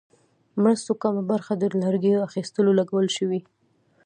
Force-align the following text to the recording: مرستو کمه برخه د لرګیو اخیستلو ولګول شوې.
مرستو 0.61 0.91
کمه 1.01 1.21
برخه 1.31 1.53
د 1.57 1.63
لرګیو 1.83 2.25
اخیستلو 2.27 2.69
ولګول 2.71 3.07
شوې. 3.17 3.39